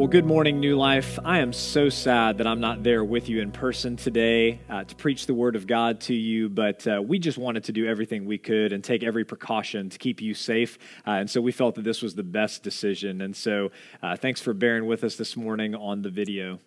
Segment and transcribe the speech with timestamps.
[0.00, 1.18] Well, good morning, New Life.
[1.26, 4.94] I am so sad that I'm not there with you in person today uh, to
[4.94, 8.24] preach the Word of God to you, but uh, we just wanted to do everything
[8.24, 10.78] we could and take every precaution to keep you safe.
[11.06, 13.20] Uh, and so we felt that this was the best decision.
[13.20, 16.60] And so uh, thanks for bearing with us this morning on the video.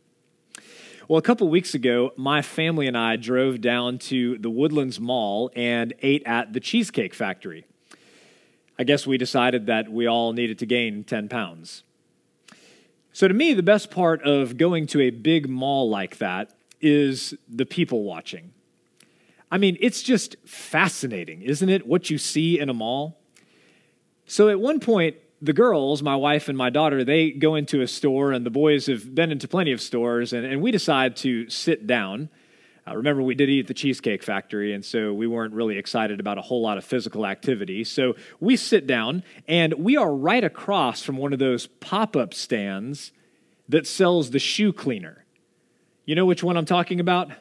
[1.07, 5.49] Well, a couple weeks ago, my family and I drove down to the Woodlands Mall
[5.55, 7.65] and ate at the Cheesecake Factory.
[8.77, 11.81] I guess we decided that we all needed to gain 10 pounds.
[13.16, 16.51] So, to me, the best part of going to a big mall like that
[16.82, 18.51] is the people watching.
[19.51, 21.85] I mean, it's just fascinating, isn't it?
[21.85, 23.20] What you see in a mall.
[24.26, 27.87] So, at one point, the girls, my wife and my daughter, they go into a
[27.87, 31.48] store, and the boys have been into plenty of stores, and, and we decide to
[31.52, 32.30] sit down
[32.85, 36.20] uh, remember, we did eat at the Cheesecake Factory, and so we weren't really excited
[36.20, 37.84] about a whole lot of physical activity.
[37.84, 42.34] So we sit down, and we are right across from one of those pop up
[42.34, 43.13] stands
[43.70, 45.23] that sells the shoe cleaner.
[46.05, 47.31] You know which one I'm talking about?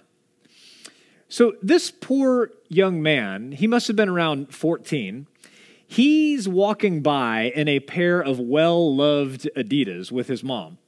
[1.28, 5.26] So this poor young man, he must have been around 14.
[5.84, 10.78] He's walking by in a pair of well loved Adidas with his mom.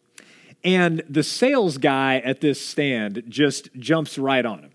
[0.65, 4.70] And the sales guy at this stand just jumps right on him.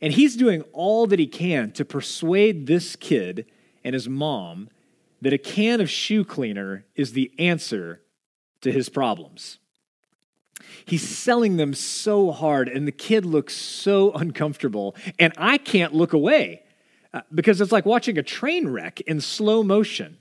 [0.00, 3.46] And he's doing all that he can to persuade this kid
[3.84, 4.70] and his mom
[5.20, 8.02] that a can of shoe cleaner is the answer
[8.62, 9.58] to his problems.
[10.84, 16.12] He's selling them so hard, and the kid looks so uncomfortable, and I can't look
[16.12, 16.62] away
[17.12, 20.18] uh, because it's like watching a train wreck in slow motion.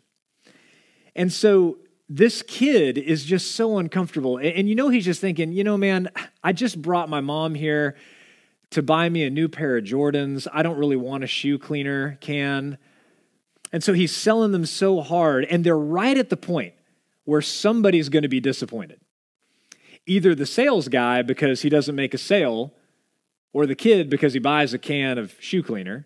[1.16, 4.38] And so this kid is just so uncomfortable.
[4.38, 6.10] And, you know, he's just thinking, you know, man,
[6.44, 7.96] I just brought my mom here
[8.72, 10.48] to buy me a new pair of Jordans.
[10.54, 12.78] I don't really want a shoe cleaner can.
[13.72, 16.74] And so he's selling them so hard, and they're right at the point
[17.26, 19.02] where somebody's going to be disappointed.
[20.06, 22.74] Either the sales guy because he doesn't make a sale,
[23.52, 26.06] or the kid because he buys a can of shoe cleaner.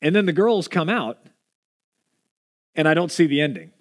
[0.00, 1.18] And then the girls come out,
[2.74, 3.72] and I don't see the ending.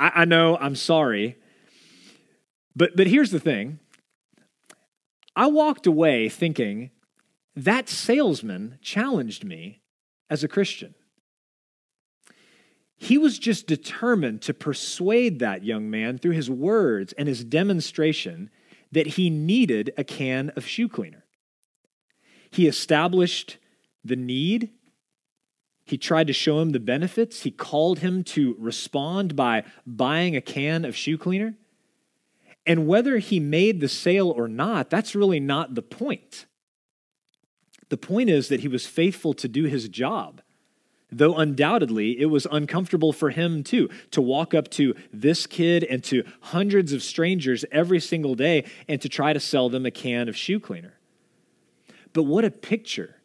[0.00, 1.36] I, I know, I'm sorry.
[2.74, 3.78] But, but here's the thing
[5.36, 6.90] I walked away thinking
[7.54, 9.82] that salesman challenged me
[10.28, 10.94] as a Christian.
[12.96, 18.50] He was just determined to persuade that young man through his words and his demonstration
[18.92, 21.24] that he needed a can of shoe cleaner.
[22.50, 23.58] He established
[24.04, 24.70] the need
[25.90, 27.42] he tried to show him the benefits.
[27.42, 31.56] He called him to respond by buying a can of shoe cleaner.
[32.64, 36.46] And whether he made the sale or not, that's really not the point.
[37.88, 40.40] The point is that he was faithful to do his job,
[41.10, 46.04] though undoubtedly it was uncomfortable for him too to walk up to this kid and
[46.04, 50.28] to hundreds of strangers every single day and to try to sell them a can
[50.28, 51.00] of shoe cleaner.
[52.12, 53.16] But what a picture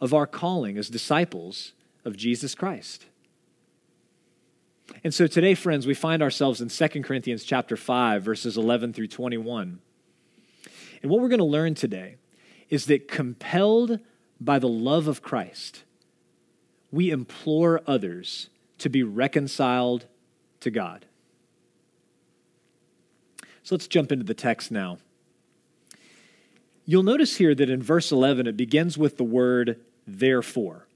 [0.00, 1.74] of our calling as disciples
[2.08, 3.06] of Jesus Christ.
[5.04, 9.06] And so today, friends, we find ourselves in 2 Corinthians chapter 5, verses 11 through
[9.06, 9.78] 21.
[11.02, 12.16] And what we're going to learn today
[12.68, 14.00] is that compelled
[14.40, 15.84] by the love of Christ,
[16.90, 20.06] we implore others to be reconciled
[20.60, 21.06] to God.
[23.62, 24.98] So let's jump into the text now.
[26.86, 30.87] You'll notice here that in verse 11, it begins with the word therefore.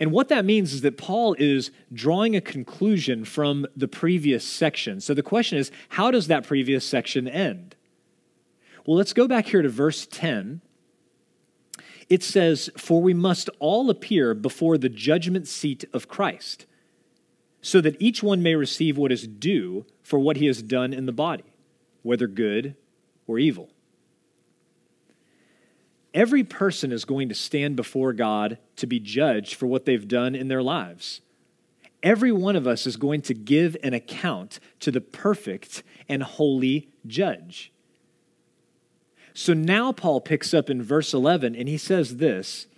[0.00, 5.00] And what that means is that Paul is drawing a conclusion from the previous section.
[5.00, 7.76] So the question is, how does that previous section end?
[8.86, 10.60] Well, let's go back here to verse 10.
[12.10, 16.66] It says, For we must all appear before the judgment seat of Christ,
[17.62, 21.06] so that each one may receive what is due for what he has done in
[21.06, 21.44] the body,
[22.02, 22.76] whether good
[23.26, 23.70] or evil.
[26.14, 30.36] Every person is going to stand before God to be judged for what they've done
[30.36, 31.20] in their lives.
[32.04, 36.88] Every one of us is going to give an account to the perfect and holy
[37.06, 37.72] judge.
[39.32, 42.68] So now Paul picks up in verse 11 and he says this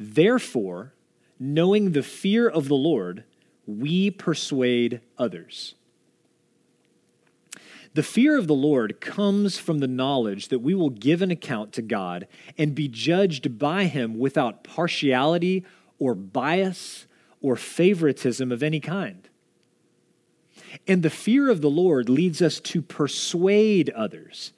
[0.00, 0.94] Therefore,
[1.38, 3.24] knowing the fear of the Lord,
[3.66, 5.74] we persuade others.
[7.94, 11.72] The fear of the Lord comes from the knowledge that we will give an account
[11.74, 15.64] to God and be judged by Him without partiality
[15.98, 17.06] or bias
[17.42, 19.28] or favoritism of any kind.
[20.88, 24.52] And the fear of the Lord leads us to persuade others,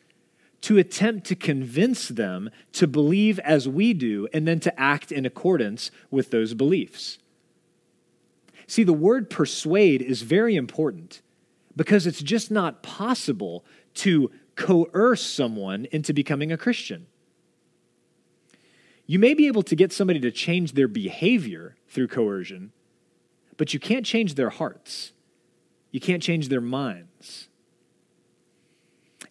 [0.61, 5.27] to attempt to convince them to believe as we do, and then to act in
[5.27, 7.19] accordance with those beliefs.
[8.69, 11.21] See, the word persuade is very important
[11.77, 17.07] because it's just not possible to coerce someone into becoming a Christian.
[19.07, 22.73] You may be able to get somebody to change their behavior through coercion,
[23.57, 25.13] but you can't change their hearts.
[25.91, 27.49] You can't change their minds.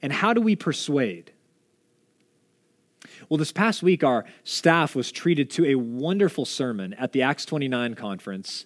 [0.01, 1.31] And how do we persuade?
[3.29, 7.45] Well, this past week, our staff was treated to a wonderful sermon at the Acts
[7.45, 8.65] 29 conference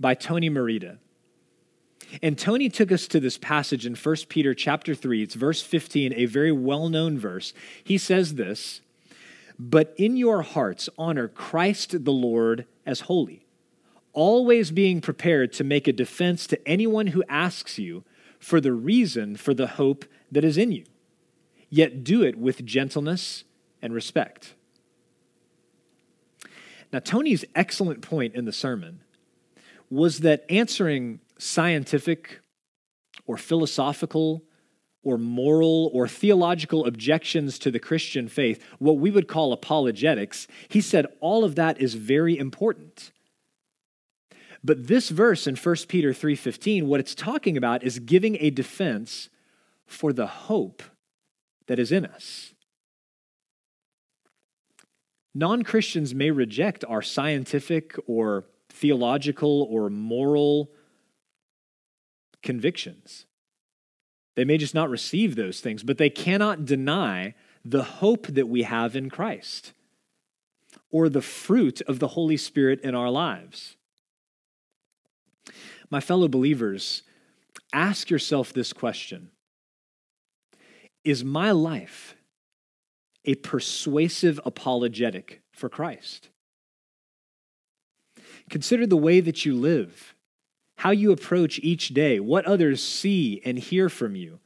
[0.00, 0.98] by Tony Merida.
[2.20, 5.22] And Tony took us to this passage in 1 Peter chapter 3.
[5.22, 7.54] It's verse 15, a very well-known verse.
[7.82, 8.82] He says this,
[9.58, 13.46] "But in your hearts honor Christ the Lord as holy,
[14.12, 18.04] always being prepared to make a defense to anyone who asks you
[18.38, 20.84] for the reason for the hope that is in you.
[21.70, 23.44] Yet do it with gentleness
[23.80, 24.54] and respect."
[26.92, 29.00] Now, Tony's excellent point in the sermon
[29.88, 32.40] was that answering scientific
[33.26, 34.44] or philosophical
[35.02, 40.80] or moral or theological objections to the Christian faith, what we would call apologetics, he
[40.80, 43.10] said all of that is very important.
[44.62, 49.28] But this verse in 1 Peter 3:15, what it's talking about is giving a defense
[49.84, 50.84] for the hope
[51.66, 52.54] that is in us.
[55.34, 60.70] Non-Christians may reject our scientific or theological or moral
[62.42, 63.26] convictions.
[64.34, 67.34] They may just not receive those things, but they cannot deny
[67.64, 69.72] the hope that we have in Christ
[70.90, 73.76] or the fruit of the Holy Spirit in our lives.
[75.90, 77.02] My fellow believers,
[77.72, 79.30] ask yourself this question
[81.04, 82.16] Is my life
[83.24, 86.30] a persuasive apologetic for Christ?
[88.50, 90.14] Consider the way that you live
[90.76, 94.40] how you approach each day, what others see and hear from you,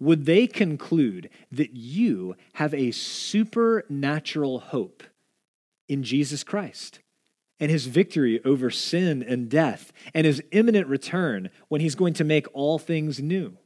[0.00, 5.02] would they conclude that you have a supernatural hope
[5.88, 7.00] in Jesus Christ
[7.58, 12.24] and his victory over sin and death and his imminent return when he's going to
[12.24, 13.56] make all things new?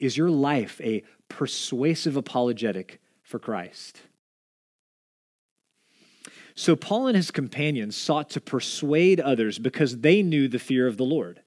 [0.00, 4.00] Is your life a persuasive apologetic for Christ?
[6.54, 10.96] So Paul and his companions sought to persuade others because they knew the fear of
[10.96, 11.40] the Lord.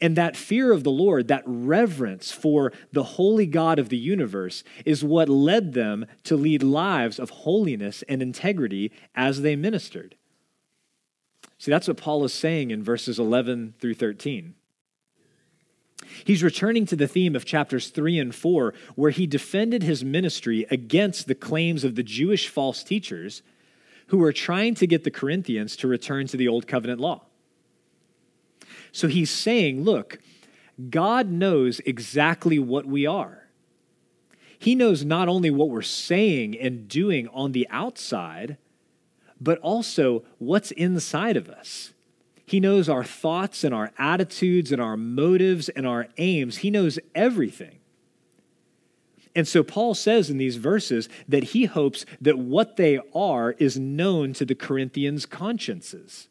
[0.00, 4.62] And that fear of the Lord, that reverence for the holy God of the universe,
[4.84, 10.16] is what led them to lead lives of holiness and integrity as they ministered.
[11.58, 14.54] See, that's what Paul is saying in verses 11 through 13.
[16.24, 20.66] He's returning to the theme of chapters 3 and 4, where he defended his ministry
[20.70, 23.42] against the claims of the Jewish false teachers
[24.08, 27.22] who were trying to get the Corinthians to return to the old covenant law.
[28.92, 30.18] So he's saying, look,
[30.90, 33.48] God knows exactly what we are.
[34.58, 38.56] He knows not only what we're saying and doing on the outside,
[39.40, 41.92] but also what's inside of us.
[42.44, 46.58] He knows our thoughts and our attitudes and our motives and our aims.
[46.58, 47.77] He knows everything.
[49.38, 53.78] And so Paul says in these verses that he hopes that what they are is
[53.78, 56.26] known to the Corinthians' consciences.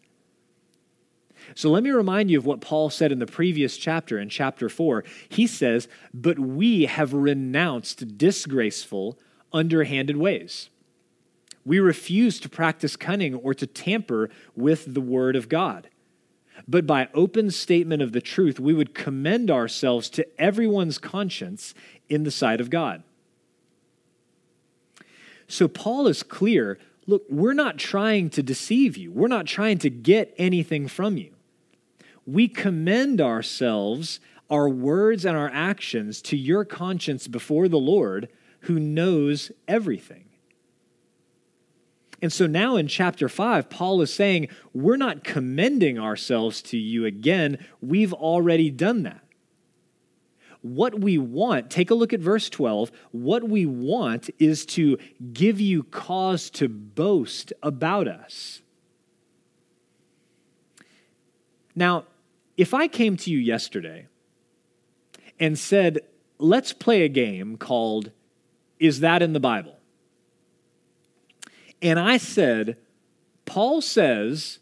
[1.56, 4.68] So let me remind you of what Paul said in the previous chapter, in chapter
[4.68, 5.06] 4.
[5.30, 9.18] He says, But we have renounced disgraceful,
[9.54, 10.70] underhanded ways.
[11.64, 15.88] We refuse to practice cunning or to tamper with the word of God.
[16.68, 21.74] But by open statement of the truth, we would commend ourselves to everyone's conscience
[22.10, 23.04] in the sight of God.
[25.48, 26.78] So Paul is clear
[27.10, 31.32] look, we're not trying to deceive you, we're not trying to get anything from you.
[32.26, 38.28] We commend ourselves, our words, and our actions to your conscience before the Lord
[38.62, 40.26] who knows everything.
[42.22, 47.06] And so now in chapter 5, Paul is saying, We're not commending ourselves to you
[47.06, 47.66] again.
[47.80, 49.22] We've already done that
[50.76, 52.92] what we want, take a look at verse 12.
[53.12, 54.98] What we want is to
[55.34, 58.62] give you cause to boast about us.
[61.76, 62.06] Now,
[62.56, 64.08] if I came to you yesterday
[65.40, 66.00] and said,
[66.40, 68.12] Let's play a game called
[68.80, 69.78] Is That in the Bible?
[71.82, 72.78] And I said,
[73.46, 74.60] Paul says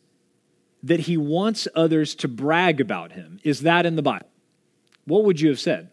[0.83, 3.39] that he wants others to brag about him.
[3.43, 4.29] Is that in the Bible?
[5.05, 5.89] What would you have said?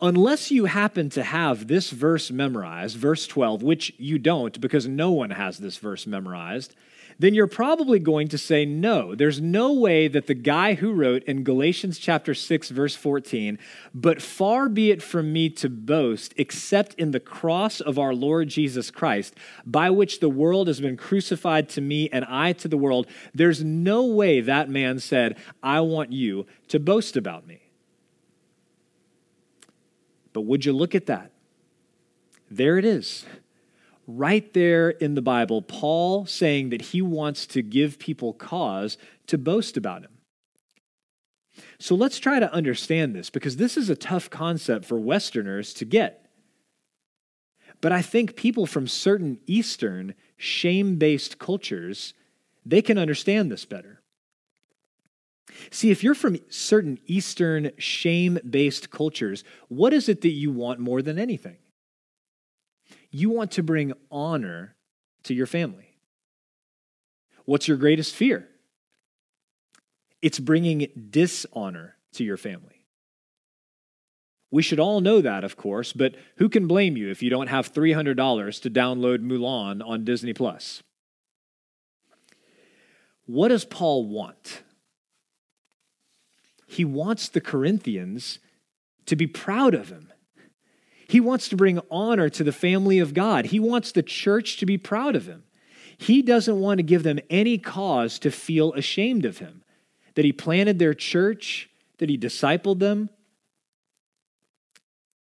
[0.00, 5.10] Unless you happen to have this verse memorized, verse 12, which you don't because no
[5.10, 6.76] one has this verse memorized,
[7.18, 9.16] then you're probably going to say no.
[9.16, 13.58] There's no way that the guy who wrote in Galatians chapter 6 verse 14,
[13.92, 18.50] "But far be it from me to boast except in the cross of our Lord
[18.50, 19.34] Jesus Christ,
[19.66, 23.64] by which the world has been crucified to me and I to the world." There's
[23.64, 27.62] no way that man said, "I want you to boast about me."
[30.32, 31.32] But would you look at that?
[32.50, 33.24] There it is
[34.08, 39.36] right there in the Bible, Paul saying that he wants to give people cause to
[39.36, 40.12] boast about him.
[41.78, 45.84] So let's try to understand this because this is a tough concept for Westerners to
[45.84, 46.24] get.
[47.80, 52.14] But I think people from certain Eastern shame based cultures,
[52.64, 53.97] they can understand this better.
[55.70, 60.80] See, if you're from certain Eastern shame based cultures, what is it that you want
[60.80, 61.56] more than anything?
[63.10, 64.76] You want to bring honor
[65.24, 65.96] to your family.
[67.44, 68.48] What's your greatest fear?
[70.20, 72.84] It's bringing dishonor to your family.
[74.50, 77.48] We should all know that, of course, but who can blame you if you don't
[77.48, 80.82] have $300 to download Mulan on Disney Plus?
[83.26, 84.62] What does Paul want?
[86.68, 88.38] He wants the Corinthians
[89.06, 90.12] to be proud of him.
[91.08, 93.46] He wants to bring honor to the family of God.
[93.46, 95.44] He wants the church to be proud of him.
[95.96, 99.64] He doesn't want to give them any cause to feel ashamed of him,
[100.14, 103.08] that he planted their church, that he discipled them.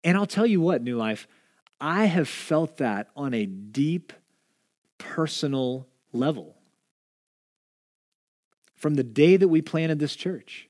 [0.04, 1.28] And I'll tell you what, New Life,
[1.82, 4.14] I have felt that on a deep
[4.98, 6.56] personal level
[8.76, 10.70] from the day that we planted this church.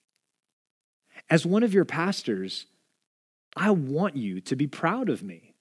[1.34, 2.68] As one of your pastors,
[3.58, 5.56] I want you to be proud of me.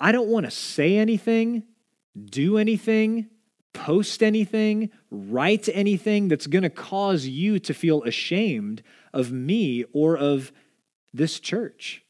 [0.00, 1.64] I don't want to say anything,
[2.24, 3.28] do anything,
[3.74, 8.82] post anything, write anything that's going to cause you to feel ashamed
[9.12, 10.50] of me or of
[11.12, 12.02] this church.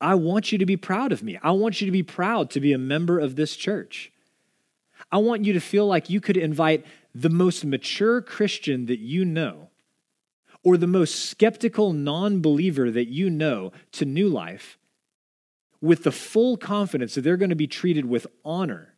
[0.00, 1.36] I want you to be proud of me.
[1.42, 4.12] I want you to be proud to be a member of this church.
[5.10, 9.24] I want you to feel like you could invite the most mature Christian that you
[9.24, 9.69] know
[10.62, 14.78] or the most skeptical non believer that you know to new life
[15.80, 18.94] with the full confidence that they're going to be treated with honor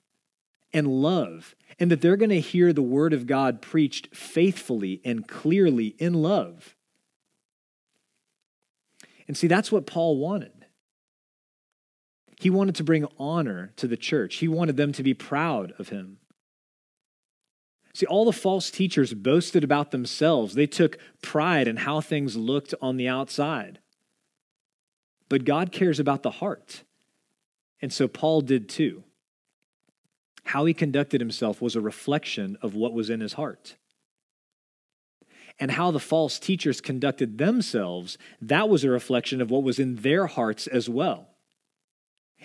[0.73, 5.29] and love, and that they're going to hear the word of God preached faithfully and
[5.29, 6.75] clearly in love.
[9.29, 10.67] And see, that's what Paul wanted.
[12.41, 15.91] He wanted to bring honor to the church, he wanted them to be proud of
[15.91, 16.19] him.
[17.95, 20.55] See, all the false teachers boasted about themselves.
[20.55, 23.81] They took pride in how things looked on the outside.
[25.29, 26.85] But God cares about the heart.
[27.83, 29.05] And so Paul did too.
[30.45, 33.77] How he conducted himself was a reflection of what was in his heart.
[35.61, 39.97] And how the false teachers conducted themselves, that was a reflection of what was in
[39.97, 41.29] their hearts as well.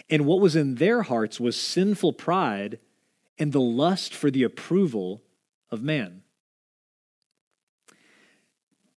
[0.10, 2.80] And what was in their hearts was sinful pride
[3.40, 5.24] and the lust for the approval
[5.72, 6.24] of man.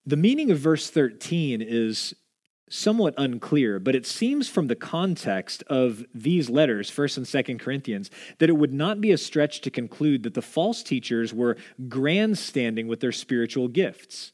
[0.07, 2.15] The meaning of verse 13 is
[2.71, 8.11] somewhat unclear, but it seems from the context of these letters, 1st and 2nd Corinthians,
[8.39, 11.57] that it would not be a stretch to conclude that the false teachers were
[11.89, 14.33] grandstanding with their spiritual gifts,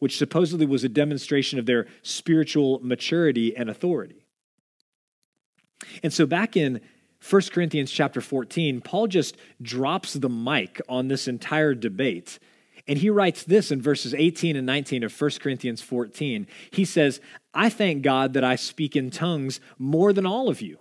[0.00, 4.26] which supposedly was a demonstration of their spiritual maturity and authority.
[6.02, 6.80] And so back in
[7.28, 12.38] 1 Corinthians chapter 14, Paul just drops the mic on this entire debate.
[12.86, 16.46] And he writes this in verses 18 and 19 of 1 Corinthians 14.
[16.70, 17.20] He says,
[17.52, 20.78] I thank God that I speak in tongues more than all of you.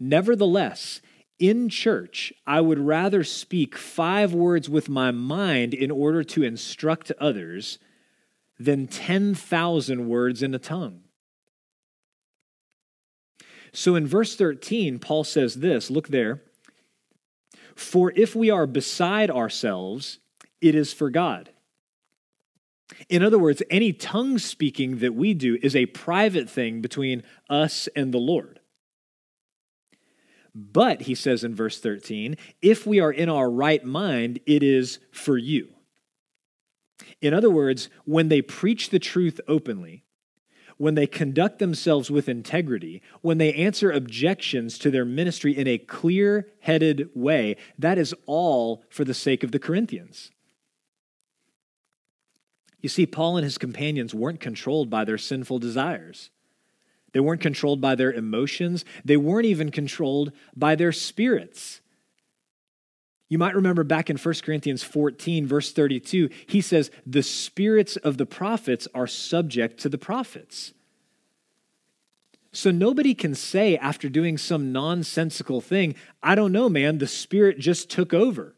[0.00, 1.00] Nevertheless,
[1.38, 7.12] in church, I would rather speak five words with my mind in order to instruct
[7.20, 7.78] others
[8.58, 11.02] than 10,000 words in a tongue.
[13.72, 16.42] So in verse 13, Paul says this look there.
[17.74, 20.18] For if we are beside ourselves,
[20.60, 21.50] it is for God.
[23.08, 27.88] In other words, any tongue speaking that we do is a private thing between us
[27.96, 28.60] and the Lord.
[30.54, 34.98] But, he says in verse 13, if we are in our right mind, it is
[35.10, 35.68] for you.
[37.22, 40.01] In other words, when they preach the truth openly,
[40.82, 45.78] when they conduct themselves with integrity, when they answer objections to their ministry in a
[45.78, 50.32] clear headed way, that is all for the sake of the Corinthians.
[52.80, 56.30] You see, Paul and his companions weren't controlled by their sinful desires.
[57.12, 58.84] They weren't controlled by their emotions.
[59.04, 61.80] They weren't even controlled by their spirits.
[63.32, 68.18] You might remember back in 1 Corinthians 14, verse 32, he says, The spirits of
[68.18, 70.74] the prophets are subject to the prophets.
[72.52, 77.58] So nobody can say after doing some nonsensical thing, I don't know, man, the spirit
[77.58, 78.54] just took over.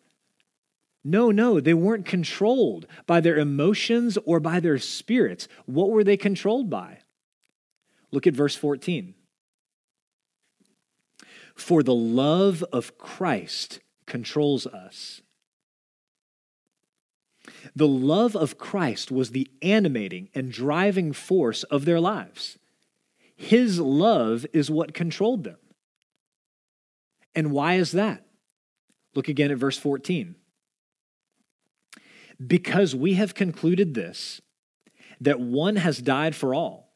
[1.04, 5.46] No, no, they weren't controlled by their emotions or by their spirits.
[5.66, 6.98] What were they controlled by?
[8.10, 9.14] Look at verse 14.
[11.54, 15.22] For the love of Christ controls us.
[17.76, 22.58] The love of Christ was the animating and driving force of their lives.
[23.36, 25.58] His love is what controlled them.
[27.34, 28.24] And why is that?
[29.14, 30.36] Look again at verse 14.
[32.44, 34.40] Because we have concluded this,
[35.20, 36.92] that one has died for all,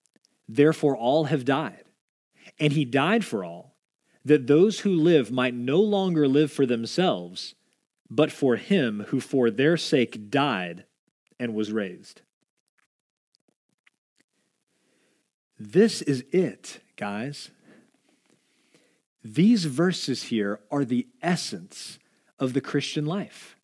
[0.49, 1.85] therefore all have died.
[2.59, 3.77] And he died for all,
[4.29, 7.55] that those who live might no longer live for themselves,
[8.11, 10.85] but for him who for their sake died
[11.41, 12.23] and was raised.
[15.59, 17.51] This is it, guys.
[19.25, 21.99] These verses here are the essence
[22.39, 23.57] of the Christian life.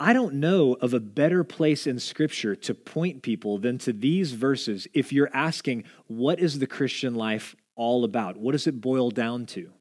[0.00, 4.32] I don't know of a better place in Scripture to point people than to these
[4.32, 8.36] verses if you're asking, what is the Christian life all about?
[8.36, 9.72] What does it boil down to?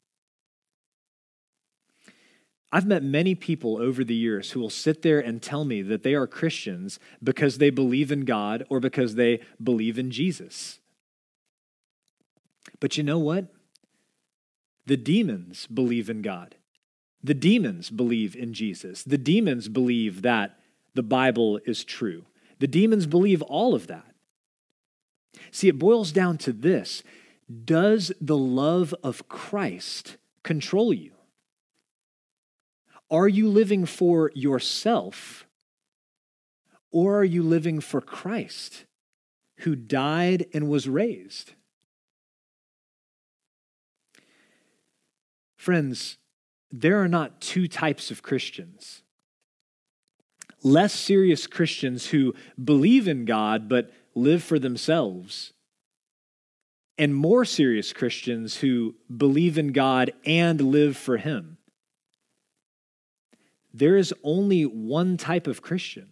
[2.72, 6.04] I've met many people over the years who will sit there and tell me that
[6.04, 10.80] they are Christians because they believe in God or because they believe in Jesus.
[12.80, 13.48] But you know what?
[14.86, 16.56] The demons believe in God.
[17.22, 19.04] The demons believe in Jesus.
[19.04, 20.58] The demons believe that
[20.94, 22.26] the Bible is true.
[22.60, 24.06] The demons believe all of that.
[25.52, 27.04] See, it boils down to this
[27.66, 31.12] Does the love of Christ control you?
[33.10, 35.48] Are you living for yourself?
[36.92, 38.86] Or are you living for Christ,
[39.60, 41.54] who died and was raised?
[45.56, 46.18] Friends,
[46.72, 49.04] there are not two types of Christians.
[50.64, 52.34] Less serious Christians who
[52.64, 55.54] believe in God but live for themselves,
[57.00, 61.58] and more serious Christians who believe in God and live for Him.
[63.74, 66.12] There is only one type of Christian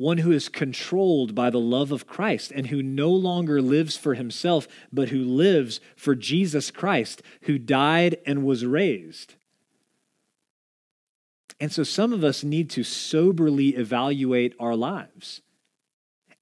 [0.00, 4.14] one who is controlled by the love of Christ and who no longer lives for
[4.14, 9.34] himself, but who lives for Jesus Christ, who died and was raised.
[11.60, 15.42] And so some of us need to soberly evaluate our lives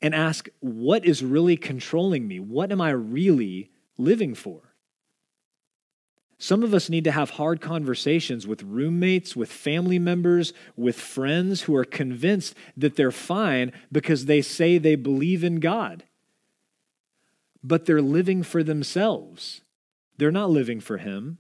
[0.00, 2.38] and ask, what is really controlling me?
[2.40, 4.62] What am I really living for?
[6.40, 11.62] Some of us need to have hard conversations with roommates, with family members, with friends
[11.62, 16.04] who are convinced that they're fine because they say they believe in God.
[17.64, 19.62] But they're living for themselves,
[20.16, 21.38] they're not living for Him.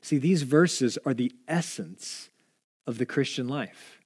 [0.00, 2.30] See, these verses are the essence
[2.86, 4.01] of the Christian life.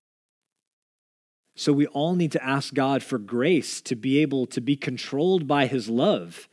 [1.57, 5.49] So we all need to ask God for grace to be able to be controlled
[5.49, 6.49] by His love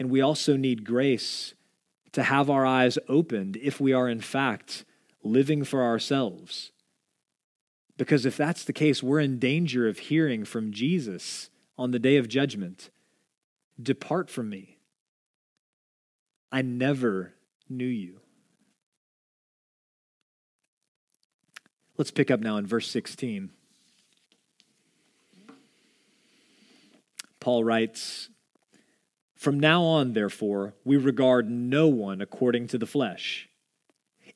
[0.00, 1.52] and we also need grace
[2.12, 4.86] to have our eyes opened if we are, in fact,
[5.22, 6.72] living for ourselves.
[7.98, 12.16] Because if that's the case, we're in danger of hearing from Jesus on the day
[12.16, 12.88] of judgment
[13.80, 14.78] Depart from me.
[16.50, 17.34] I never
[17.68, 18.20] knew you.
[22.00, 23.50] Let's pick up now in verse 16.
[27.40, 28.30] Paul writes,
[29.36, 33.50] from now on, therefore, we regard no one according to the flesh.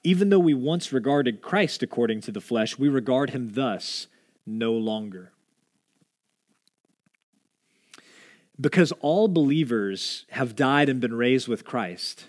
[0.02, 4.08] Even though we once regarded Christ according to the flesh, we regard him thus
[4.44, 5.32] no longer.
[8.60, 12.26] Because all believers have died and been raised with Christ,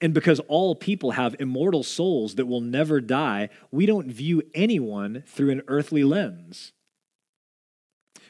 [0.00, 5.24] and because all people have immortal souls that will never die, we don't view anyone
[5.26, 6.72] through an earthly lens.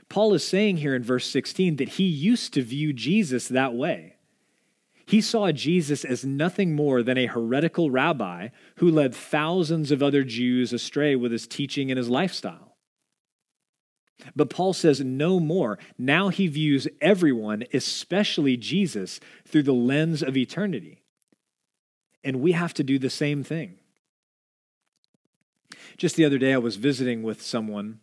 [0.09, 4.14] Paul is saying here in verse 16 that he used to view Jesus that way.
[5.07, 10.24] He saw Jesus as nothing more than a heretical rabbi who led thousands of other
[10.24, 12.76] Jews astray with his teaching and his lifestyle.
[14.35, 15.79] But Paul says no more.
[15.98, 21.02] Now he views everyone, especially Jesus, through the lens of eternity.
[22.27, 23.77] And we have to do the same thing.
[25.97, 28.01] Just the other day, I was visiting with someone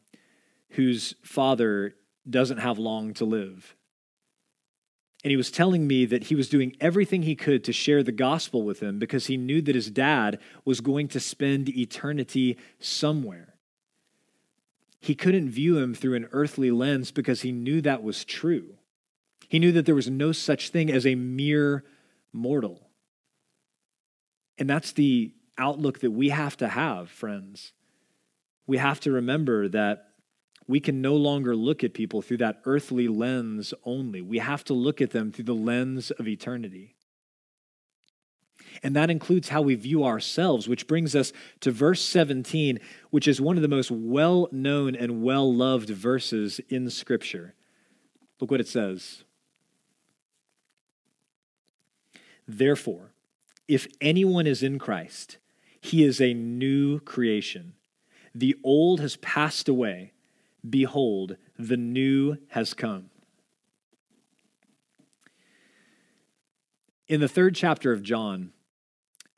[0.70, 1.96] whose father
[2.28, 3.76] doesn't have long to live.
[5.26, 8.14] And he was telling me that he was doing everything he could to share the
[8.14, 13.56] gospel with him because he knew that his dad was going to spend eternity somewhere.
[15.02, 18.76] He couldn't view him through an earthly lens because he knew that was true.
[19.50, 21.84] He knew that there was no such thing as a mere
[22.32, 22.83] mortal.
[24.58, 27.74] And that's the outlook that we have to have, friends.
[28.68, 30.08] We have to remember that
[30.68, 34.22] we can no longer look at people through that earthly lens only.
[34.22, 36.96] We have to look at them through the lens of eternity.
[38.82, 42.80] And that includes how we view ourselves, which brings us to verse 17,
[43.12, 47.54] which is one of the most well known and well loved verses in Scripture.
[48.40, 49.24] Look what it says.
[52.48, 53.13] Therefore,
[53.68, 55.38] if anyone is in Christ,
[55.80, 57.74] he is a new creation.
[58.34, 60.14] The old has passed away
[60.68, 63.10] Behold, the new has come.
[67.08, 68.54] In the third chapter of John,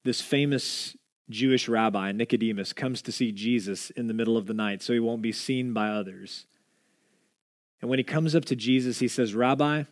[0.03, 0.95] this famous
[1.29, 4.99] Jewish rabbi, Nicodemus, comes to see Jesus in the middle of the night so he
[4.99, 6.45] won't be seen by others.
[7.81, 9.83] And when he comes up to Jesus, he says, Rabbi,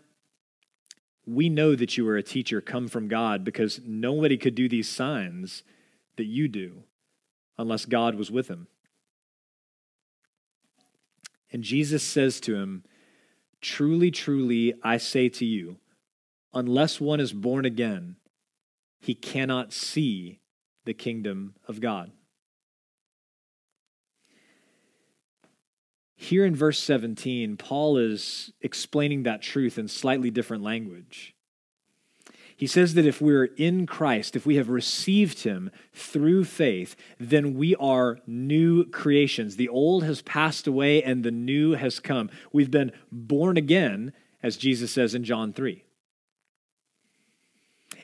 [1.25, 4.89] we know that you are a teacher come from God because nobody could do these
[4.89, 5.63] signs
[6.17, 6.83] that you do
[7.57, 8.67] unless God was with him.
[11.51, 12.83] And Jesus says to him,
[13.61, 15.77] Truly, truly, I say to you,
[16.53, 18.17] unless one is born again,
[18.99, 20.39] he cannot see
[20.85, 22.11] the kingdom of God.
[26.23, 31.35] Here in verse 17, Paul is explaining that truth in slightly different language.
[32.55, 37.55] He says that if we're in Christ, if we have received him through faith, then
[37.55, 39.57] we are new creations.
[39.57, 42.29] The old has passed away and the new has come.
[42.53, 45.83] We've been born again, as Jesus says in John 3.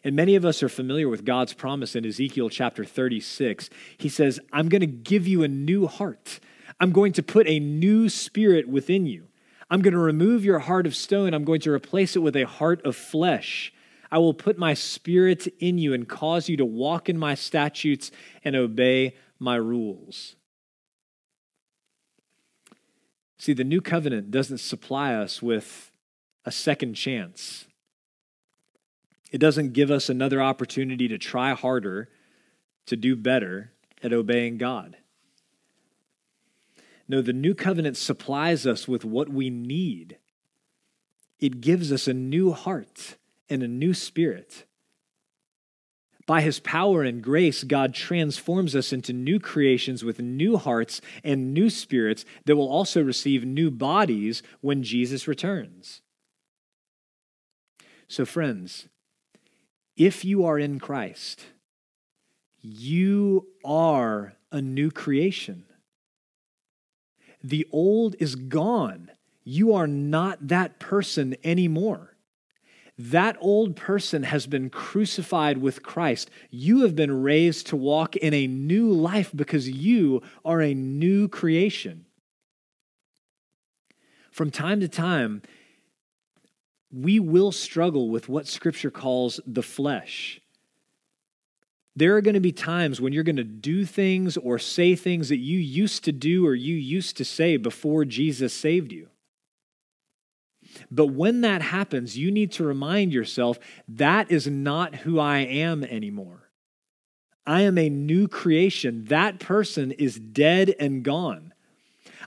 [0.03, 3.69] And many of us are familiar with God's promise in Ezekiel chapter 36.
[3.97, 6.41] He says, I'm going to give you a new heart.
[6.79, 9.27] I'm going to put a new spirit within you.
[9.69, 11.33] I'm going to remove your heart of stone.
[11.33, 13.73] I'm going to replace it with a heart of flesh.
[14.11, 18.11] I will put my spirit in you and cause you to walk in my statutes
[18.43, 20.35] and obey my rules.
[23.37, 25.91] See, the new covenant doesn't supply us with
[26.43, 27.67] a second chance.
[29.31, 32.09] It doesn't give us another opportunity to try harder,
[32.87, 34.97] to do better at obeying God.
[37.09, 40.19] No, the new covenant supplies us with what we need.
[41.39, 43.17] It gives us a new heart
[43.49, 44.65] and a new spirit.
[46.27, 51.51] By his power and grace, God transforms us into new creations with new hearts and
[51.51, 56.01] new spirits that will also receive new bodies when Jesus returns.
[58.07, 58.87] So, friends,
[59.97, 61.45] if you are in Christ,
[62.61, 65.65] you are a new creation.
[67.43, 69.11] The old is gone.
[69.43, 72.15] You are not that person anymore.
[72.97, 76.29] That old person has been crucified with Christ.
[76.49, 81.29] You have been raised to walk in a new life because you are a new
[81.29, 82.05] creation.
[84.31, 85.41] From time to time,
[86.91, 90.41] we will struggle with what Scripture calls the flesh.
[91.99, 95.27] There are going to be times when you're going to do things or say things
[95.27, 99.09] that you used to do or you used to say before Jesus saved you.
[100.89, 103.59] But when that happens, you need to remind yourself
[103.89, 106.49] that is not who I am anymore.
[107.45, 109.03] I am a new creation.
[109.05, 111.53] That person is dead and gone.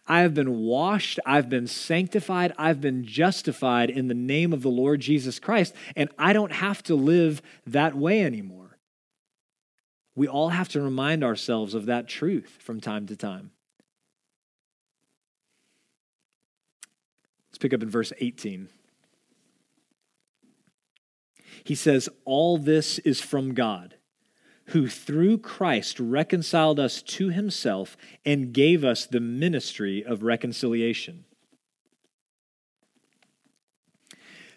[0.06, 4.68] I have been washed, I've been sanctified, I've been justified in the name of the
[4.68, 8.62] Lord Jesus Christ, and I don't have to live that way anymore.
[10.14, 13.50] We all have to remind ourselves of that truth from time to time.
[17.48, 18.68] Let's pick up in verse 18.
[21.64, 23.96] He says, All this is from God,
[24.66, 31.24] who through Christ reconciled us to himself and gave us the ministry of reconciliation.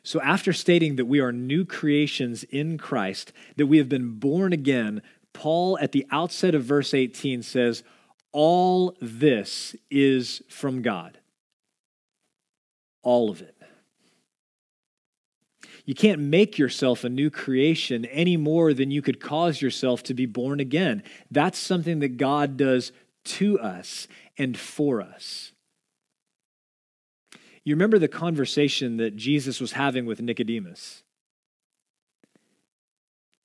[0.05, 4.53] So, after stating that we are new creations in Christ, that we have been born
[4.53, 5.01] again,
[5.35, 7.83] Paul at the outset of verse 18 says,
[8.31, 11.19] All this is from God.
[13.03, 13.55] All of it.
[15.85, 20.15] You can't make yourself a new creation any more than you could cause yourself to
[20.15, 21.03] be born again.
[21.29, 22.91] That's something that God does
[23.25, 25.51] to us and for us.
[27.63, 31.03] You remember the conversation that Jesus was having with Nicodemus?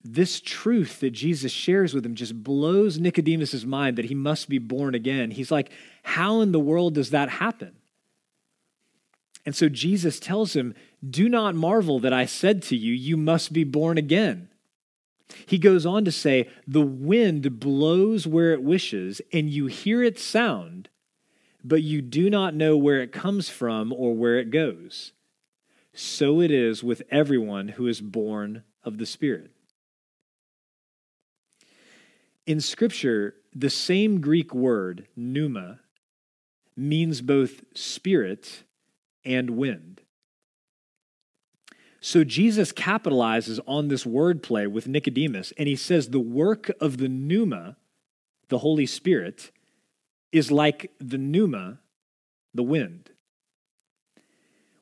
[0.02, 4.58] This truth that Jesus shares with him just blows Nicodemus's mind that he must be
[4.58, 5.30] born again.
[5.30, 5.70] He's like,
[6.02, 7.76] How in the world does that happen?
[9.44, 10.74] And so Jesus tells him,
[11.08, 14.48] Do not marvel that I said to you, You must be born again.
[15.46, 20.22] He goes on to say, The wind blows where it wishes, and you hear its
[20.22, 20.88] sound,
[21.62, 25.12] but you do not know where it comes from or where it goes.
[25.92, 29.50] So it is with everyone who is born of the Spirit.
[32.50, 35.78] In Scripture, the same Greek word, pneuma,
[36.76, 38.64] means both spirit
[39.24, 40.00] and wind.
[42.00, 47.08] So Jesus capitalizes on this wordplay with Nicodemus, and he says the work of the
[47.08, 47.76] pneuma,
[48.48, 49.52] the Holy Spirit,
[50.32, 51.78] is like the pneuma,
[52.52, 53.10] the wind.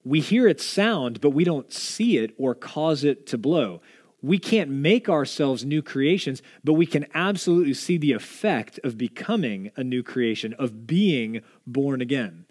[0.04, 3.82] We hear its sound, but we don't see it or cause it to blow.
[4.20, 9.70] We can't make ourselves new creations, but we can absolutely see the effect of becoming
[9.76, 12.46] a new creation, of being born again.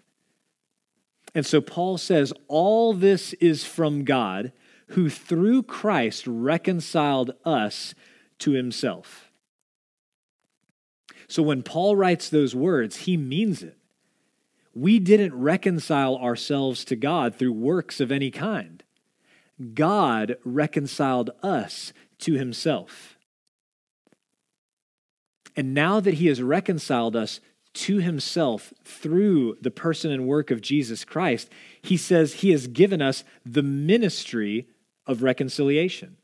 [1.34, 4.52] And so Paul says, All this is from God,
[4.88, 7.94] who through Christ reconciled us
[8.38, 9.28] to himself
[11.28, 13.76] so when Paul writes those words, he means it.
[14.74, 18.82] We didn't reconcile ourselves to God through works of any kind.
[19.74, 23.18] God reconciled us to himself.
[25.56, 27.40] And now that he has reconciled us
[27.74, 31.48] to himself through the person and work of Jesus Christ,
[31.82, 34.66] he says he has given us the ministry
[35.06, 36.16] of reconciliation.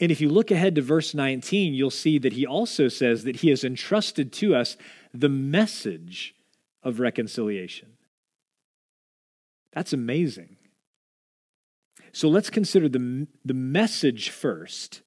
[0.00, 3.36] And if you look ahead to verse 19, you'll see that he also says that
[3.36, 4.76] he has entrusted to us
[5.14, 6.34] the message
[6.82, 7.88] of reconciliation.
[9.72, 10.57] That's amazing.
[12.12, 15.02] So let's consider the, the message first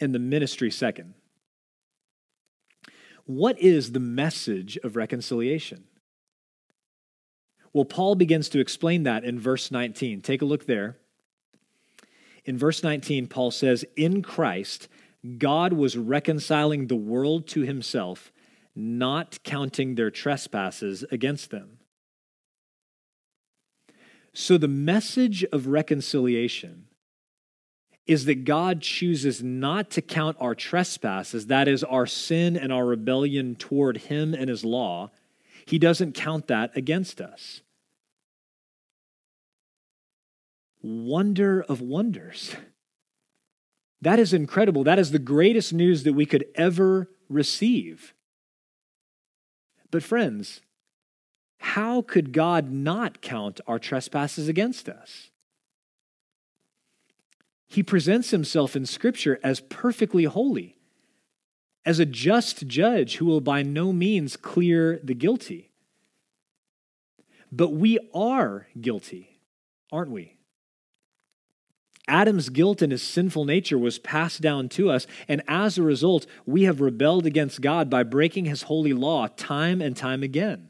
[0.00, 1.14] and the ministry second.
[3.24, 5.84] What is the message of reconciliation?
[7.72, 10.22] Well, Paul begins to explain that in verse 19.
[10.22, 10.96] Take a look there
[12.46, 14.88] in verse 19, Paul says, In Christ,
[15.36, 18.32] God was reconciling the world to himself,
[18.74, 21.75] not counting their trespasses against them.
[24.38, 26.88] So the message of reconciliation
[28.06, 32.84] is that God chooses not to count our trespasses, that is, our sin and our
[32.84, 35.10] rebellion toward Him and His law.
[35.64, 37.62] He doesn't count that against us.
[40.82, 42.54] wonder of wonders.
[44.02, 44.84] That is incredible.
[44.84, 48.14] That is the greatest news that we could ever receive.
[49.90, 50.60] But, friends,
[51.58, 55.30] how could God not count our trespasses against us?
[57.66, 60.76] He presents himself in Scripture as perfectly holy,
[61.84, 65.70] as a just judge who will by no means clear the guilty.
[67.50, 69.40] But we are guilty,
[69.90, 70.36] aren't we?
[72.08, 76.26] Adam's guilt and his sinful nature was passed down to us, and as a result,
[76.44, 80.65] we have rebelled against God by breaking his holy law time and time again.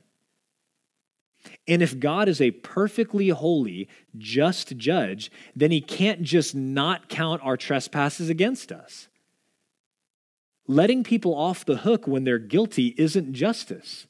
[1.68, 7.42] And if God is a perfectly holy, just judge, then he can't just not count
[7.42, 9.08] our trespasses against us.
[10.68, 14.06] Letting people off the hook when they're guilty isn't justice.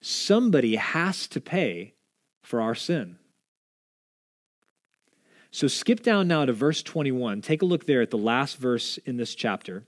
[0.00, 1.94] Somebody has to pay
[2.42, 3.18] for our sin.
[5.50, 7.42] So skip down now to verse 21.
[7.42, 9.84] Take a look there at the last verse in this chapter.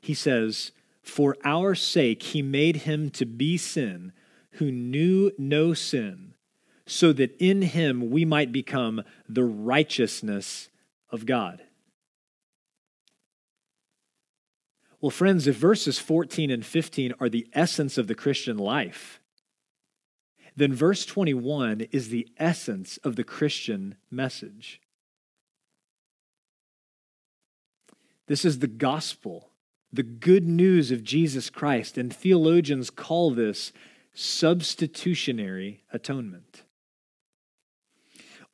[0.00, 0.72] He says,
[1.02, 4.12] For our sake he made him to be sin
[4.52, 6.34] who knew no sin,
[6.86, 10.68] so that in him we might become the righteousness
[11.10, 11.62] of God.
[15.00, 19.20] Well, friends, if verses 14 and 15 are the essence of the Christian life,
[20.56, 24.80] then verse 21 is the essence of the Christian message.
[28.26, 29.50] This is the gospel,
[29.92, 33.72] the good news of Jesus Christ, and theologians call this
[34.12, 36.62] substitutionary atonement.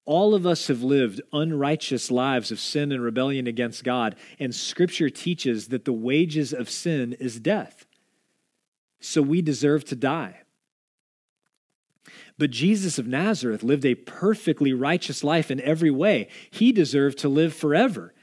[0.05, 5.11] All of us have lived unrighteous lives of sin and rebellion against God, and Scripture
[5.11, 7.87] teaches that the wages of sin is death.
[9.01, 10.42] So we deserve to die.
[12.38, 16.29] But Jesus of Nazareth lived a perfectly righteous life in every way.
[16.51, 18.14] He deserved to live forever,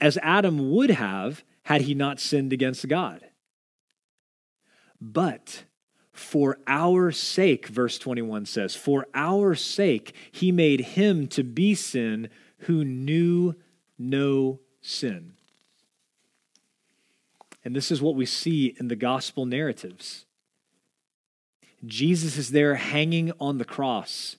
[0.00, 3.24] as Adam would have had he not sinned against God.
[5.00, 5.64] But
[6.18, 12.28] for our sake, verse 21 says, for our sake, he made him to be sin
[12.60, 13.54] who knew
[13.98, 15.34] no sin.
[17.64, 20.24] And this is what we see in the gospel narratives.
[21.86, 24.36] Jesus is there hanging on the cross,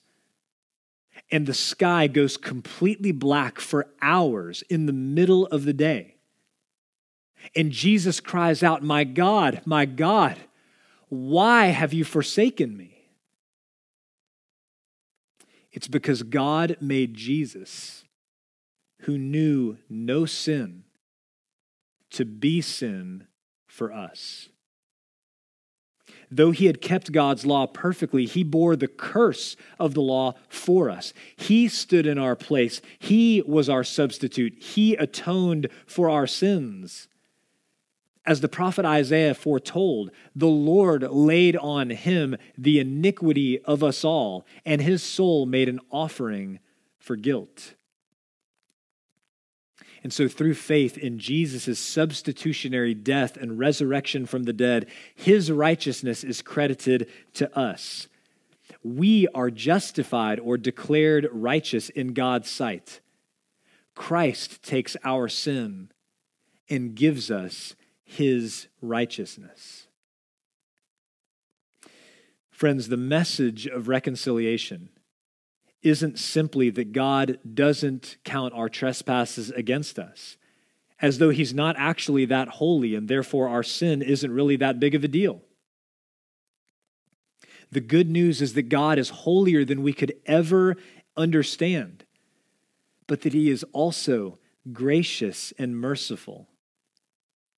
[1.30, 6.16] and the sky goes completely black for hours in the middle of the day.
[7.56, 10.36] And Jesus cries out, My God, my God,
[11.10, 12.96] why have you forsaken me?
[15.72, 18.04] It's because God made Jesus,
[19.00, 20.84] who knew no sin,
[22.10, 23.26] to be sin
[23.66, 24.48] for us.
[26.30, 30.88] Though he had kept God's law perfectly, he bore the curse of the law for
[30.88, 31.12] us.
[31.36, 32.80] He stood in our place.
[33.00, 34.62] He was our substitute.
[34.62, 37.08] He atoned for our sins.
[38.30, 44.46] As the prophet Isaiah foretold, the Lord laid on him the iniquity of us all,
[44.64, 46.60] and his soul made an offering
[47.00, 47.74] for guilt.
[50.04, 56.22] And so, through faith in Jesus' substitutionary death and resurrection from the dead, his righteousness
[56.22, 58.06] is credited to us.
[58.84, 63.00] We are justified or declared righteous in God's sight.
[63.96, 65.90] Christ takes our sin
[66.68, 67.74] and gives us
[68.10, 69.86] his righteousness.
[72.50, 74.88] Friends, the message of reconciliation
[75.82, 80.36] isn't simply that God doesn't count our trespasses against us,
[81.00, 84.96] as though he's not actually that holy and therefore our sin isn't really that big
[84.96, 85.42] of a deal.
[87.70, 90.76] The good news is that God is holier than we could ever
[91.16, 92.04] understand,
[93.06, 94.40] but that he is also
[94.72, 96.49] gracious and merciful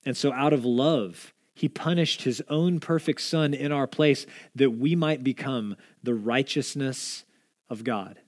[0.05, 4.71] and so, out of love, he punished his own perfect son in our place that
[4.71, 7.25] we might become the righteousness
[7.69, 8.19] of God.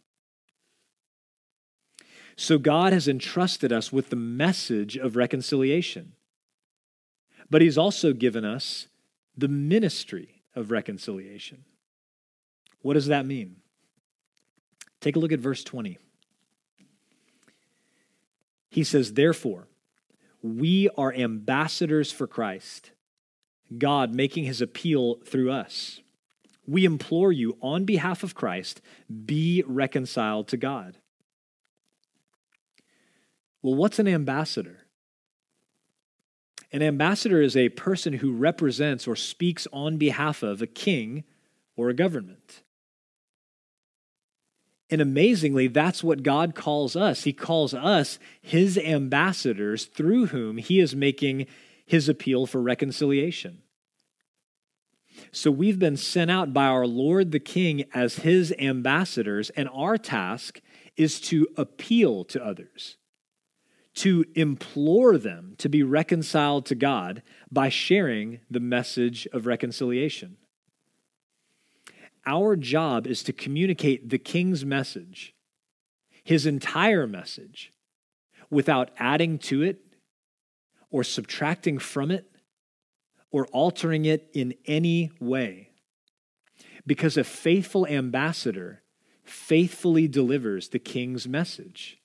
[2.36, 6.12] So, God has entrusted us with the message of reconciliation,
[7.50, 8.86] but he's also given us
[9.36, 11.64] the ministry of reconciliation.
[12.82, 13.56] What does that mean?
[15.00, 15.98] Take a look at verse 20.
[18.70, 19.66] He says, Therefore,
[20.44, 22.90] we are ambassadors for Christ,
[23.78, 26.02] God making his appeal through us.
[26.66, 28.82] We implore you on behalf of Christ,
[29.24, 30.98] be reconciled to God.
[33.62, 34.80] Well, what's an ambassador?
[36.70, 41.24] An ambassador is a person who represents or speaks on behalf of a king
[41.74, 42.63] or a government.
[44.90, 47.24] And amazingly, that's what God calls us.
[47.24, 51.46] He calls us his ambassadors through whom he is making
[51.86, 53.62] his appeal for reconciliation.
[55.32, 59.96] So we've been sent out by our Lord the King as his ambassadors, and our
[59.96, 60.60] task
[60.96, 62.96] is to appeal to others,
[63.94, 70.36] to implore them to be reconciled to God by sharing the message of reconciliation.
[72.26, 75.34] Our job is to communicate the king's message,
[76.22, 77.72] his entire message,
[78.50, 79.80] without adding to it
[80.90, 82.30] or subtracting from it
[83.30, 85.70] or altering it in any way.
[86.86, 88.82] Because a faithful ambassador
[89.24, 91.98] faithfully delivers the king's message.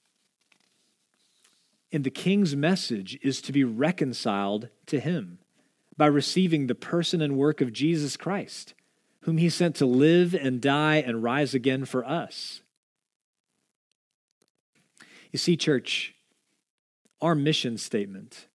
[1.91, 5.39] And the king's message is to be reconciled to him
[5.97, 8.73] by receiving the person and work of Jesus Christ
[9.30, 12.62] whom he sent to live and die and rise again for us.
[15.32, 16.15] You see, church,
[17.21, 18.48] our mission statement,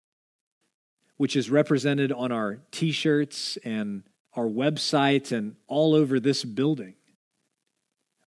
[1.17, 4.03] which is represented on our t shirts and
[4.35, 6.95] our website and all over this building,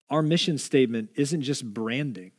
[0.08, 2.32] our mission statement isn't just branding.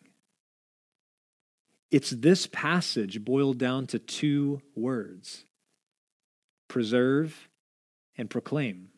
[1.92, 5.46] It's this passage boiled down to two words
[6.68, 7.48] preserve
[8.18, 8.89] and proclaim.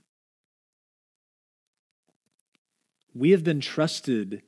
[3.14, 4.44] We have been trusted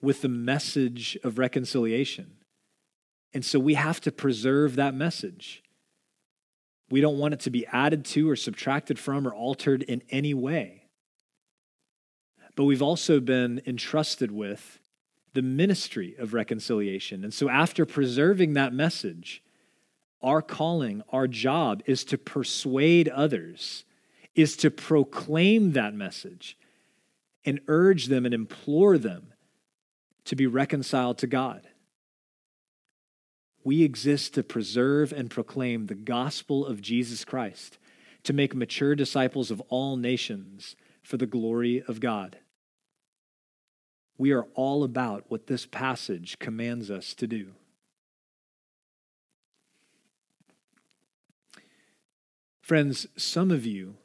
[0.00, 2.36] with the message of reconciliation.
[3.34, 5.62] And so we have to preserve that message.
[6.90, 10.34] We don't want it to be added to or subtracted from or altered in any
[10.34, 10.84] way.
[12.56, 14.80] But we've also been entrusted with
[15.34, 17.22] the ministry of reconciliation.
[17.22, 19.42] And so, after preserving that message,
[20.20, 23.84] our calling, our job is to persuade others,
[24.34, 26.58] is to proclaim that message
[27.44, 29.32] and urge them and implore them
[30.24, 31.66] to be reconciled to God.
[33.64, 37.78] We exist to preserve and proclaim the gospel of Jesus Christ,
[38.24, 42.38] to make mature disciples of all nations for the glory of God.
[44.18, 47.52] We are all about what this passage commands us to do.
[52.60, 53.96] Friends, some of you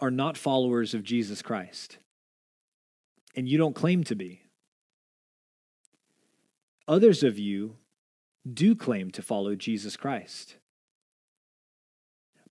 [0.00, 1.98] are not followers of Jesus Christ,
[3.36, 4.42] and you don't claim to be.
[6.88, 7.76] Others of you
[8.52, 10.56] do claim to follow Jesus Christ.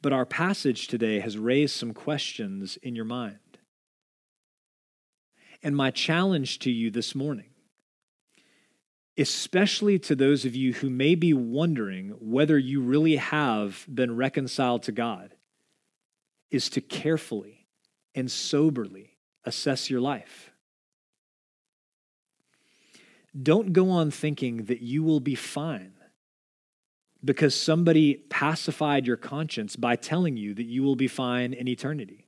[0.02, 3.39] But our passage today has raised some questions in your mind.
[5.62, 7.50] And my challenge to you this morning,
[9.18, 14.84] especially to those of you who may be wondering whether you really have been reconciled
[14.84, 15.36] to God,
[16.52, 17.68] is to carefully
[18.16, 20.52] and soberly assess your life.
[23.41, 25.93] Don't go on thinking that you will be fine
[27.24, 32.28] because somebody pacified your conscience by telling you that you will be fine in eternity.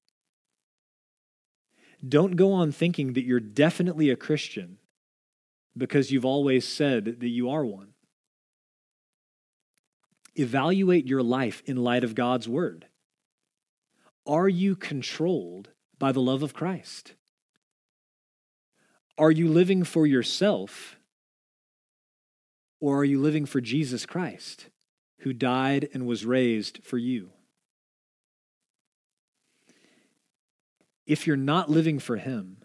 [2.07, 4.77] Don't go on thinking that you're definitely a Christian
[5.77, 7.93] because you've always said that you are one.
[10.35, 12.87] Evaluate your life in light of God's word.
[14.25, 17.13] Are you controlled by the love of Christ?
[19.17, 20.97] Are you living for yourself
[22.79, 24.67] or are you living for Jesus Christ,
[25.19, 27.29] who died and was raised for you?
[31.05, 32.57] If you're not living for Him,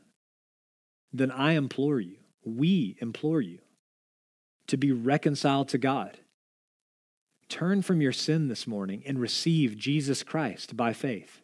[1.12, 3.58] then I implore you, we implore you,
[4.68, 6.18] to be reconciled to God.
[7.48, 11.42] Turn from your sin this morning and receive Jesus Christ by faith.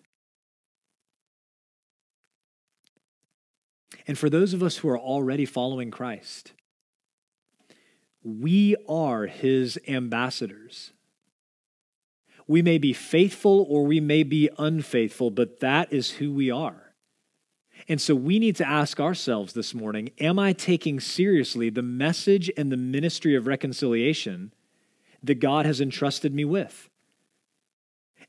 [4.07, 6.53] And for those of us who are already following Christ,
[8.23, 10.93] we are his ambassadors.
[12.47, 16.95] We may be faithful or we may be unfaithful, but that is who we are.
[17.89, 22.51] And so we need to ask ourselves this morning Am I taking seriously the message
[22.57, 24.53] and the ministry of reconciliation
[25.23, 26.89] that God has entrusted me with?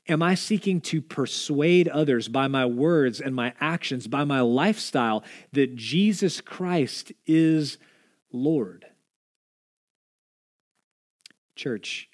[0.06, 5.24] Am I seeking to persuade others by my words and my actions, by my lifestyle,
[5.52, 7.78] that Jesus Christ is
[8.30, 8.84] Lord?
[11.56, 12.10] Church,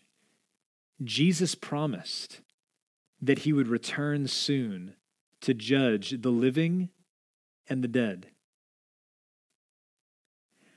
[1.02, 2.40] Jesus promised
[3.20, 4.94] that he would return soon
[5.40, 6.90] to judge the living
[7.68, 8.28] and the dead.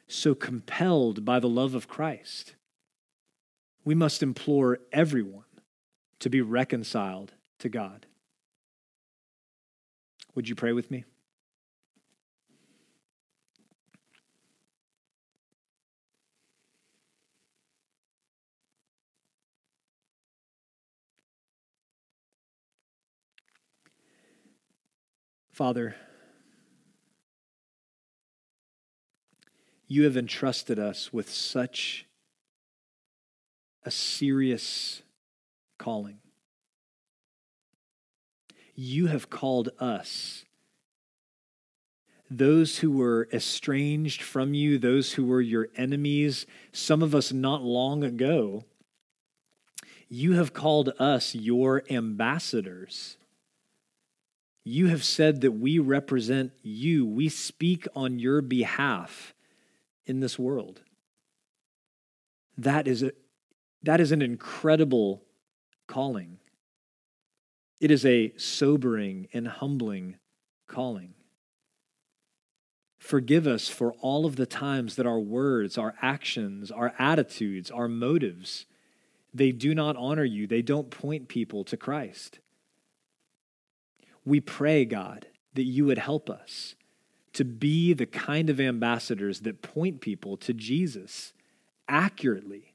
[0.08, 2.56] So, compelled by the love of Christ,
[3.84, 5.44] we must implore everyone
[6.24, 8.06] to be reconciled to God.
[10.36, 11.04] Would you pray with me?
[25.52, 25.98] Father,
[29.90, 32.06] you have entrusted us with such
[33.84, 35.02] a serious
[35.84, 36.20] calling.
[38.74, 40.46] You have called us,
[42.32, 47.62] those who were estranged from you, those who were your enemies, some of us not
[47.62, 48.64] long ago.
[50.10, 53.18] You have called us your ambassadors.
[54.64, 57.06] You have said that we represent you.
[57.06, 59.34] We speak on your behalf
[60.06, 60.82] in this world.
[62.58, 63.12] That is, a,
[63.84, 65.24] that is an incredible
[65.88, 66.40] calling.
[67.80, 70.16] It is a sobering and humbling
[70.68, 71.14] calling.
[72.98, 77.90] Forgive us for all of the times that our words, our actions, our attitudes, our
[77.90, 78.66] motives,
[79.34, 80.48] they do not honor you.
[80.48, 82.40] They don't point people to Christ.
[84.24, 86.76] We pray, God, that you would help us
[87.34, 91.34] to be the kind of ambassadors that point people to Jesus
[91.90, 92.74] accurately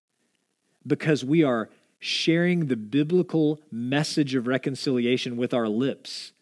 [0.87, 6.33] because we are sharing the biblical message of reconciliation with our lips,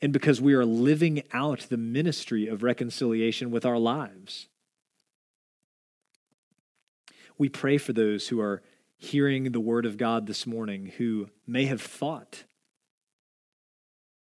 [0.00, 4.48] and because we are living out the ministry of reconciliation with our lives.
[7.38, 8.62] We pray for those who are
[8.98, 12.44] hearing the word of God this morning who may have thought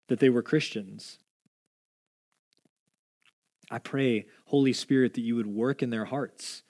[0.08, 1.20] that they were Christians.
[3.70, 6.64] I pray, Holy Spirit, that you would work in their hearts,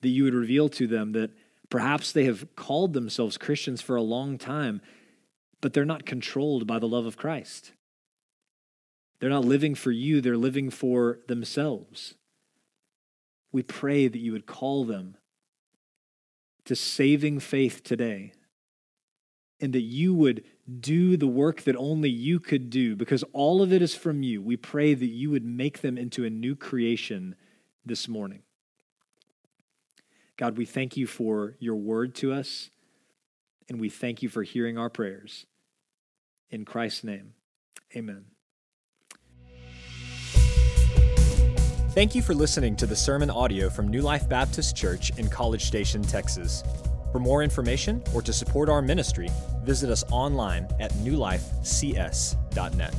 [0.00, 1.30] that you would reveal to them that
[1.70, 4.82] perhaps they have called themselves Christians for a long time,
[5.60, 7.72] but they're not controlled by the love of Christ.
[9.20, 12.14] They're not living for you, they're living for themselves.
[13.52, 15.16] We pray that you would call them
[16.64, 18.32] to saving faith today
[19.60, 20.44] and that you would
[20.80, 24.40] do the work that only you could do because all of it is from you.
[24.40, 27.34] We pray that you would make them into a new creation
[27.84, 28.42] this morning.
[30.40, 32.70] God, we thank you for your word to us,
[33.68, 35.44] and we thank you for hearing our prayers.
[36.48, 37.34] In Christ's name,
[37.94, 38.24] amen.
[41.90, 45.66] Thank you for listening to the sermon audio from New Life Baptist Church in College
[45.66, 46.64] Station, Texas.
[47.12, 49.28] For more information or to support our ministry,
[49.62, 52.94] visit us online at newlifecs.net.